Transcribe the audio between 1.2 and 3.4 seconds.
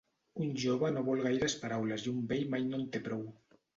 gaires paraules i un vell mai no en té prou.